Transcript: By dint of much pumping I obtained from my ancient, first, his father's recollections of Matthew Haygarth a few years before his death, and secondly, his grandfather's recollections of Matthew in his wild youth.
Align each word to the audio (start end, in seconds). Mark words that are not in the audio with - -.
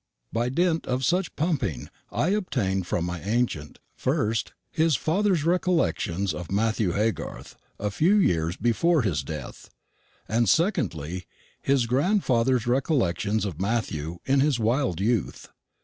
By 0.33 0.49
dint 0.49 0.87
of 0.87 1.05
much 1.11 1.35
pumping 1.35 1.87
I 2.11 2.29
obtained 2.29 2.87
from 2.87 3.05
my 3.05 3.21
ancient, 3.21 3.77
first, 3.95 4.51
his 4.71 4.95
father's 4.95 5.43
recollections 5.45 6.33
of 6.33 6.51
Matthew 6.51 6.93
Haygarth 6.93 7.55
a 7.79 7.91
few 7.91 8.15
years 8.15 8.57
before 8.57 9.03
his 9.03 9.21
death, 9.21 9.69
and 10.27 10.49
secondly, 10.49 11.27
his 11.61 11.85
grandfather's 11.85 12.65
recollections 12.65 13.45
of 13.45 13.61
Matthew 13.61 14.17
in 14.25 14.39
his 14.39 14.57
wild 14.57 14.99
youth. 14.99 15.49